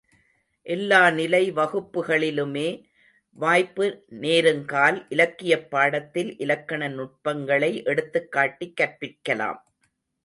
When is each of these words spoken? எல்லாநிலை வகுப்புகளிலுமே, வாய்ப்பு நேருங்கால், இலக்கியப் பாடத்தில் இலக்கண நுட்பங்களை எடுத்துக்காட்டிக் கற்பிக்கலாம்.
எல்லாநிலை 0.65 1.43
வகுப்புகளிலுமே, 1.51 2.83
வாய்ப்பு 3.31 4.05
நேருங்கால், 4.09 5.05
இலக்கியப் 5.09 5.69
பாடத்தில் 5.69 6.37
இலக்கண 6.37 6.87
நுட்பங்களை 6.87 7.83
எடுத்துக்காட்டிக் 7.83 8.73
கற்பிக்கலாம். 8.81 9.61